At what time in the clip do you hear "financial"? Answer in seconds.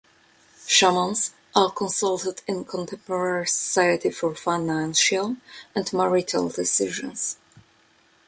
4.33-5.37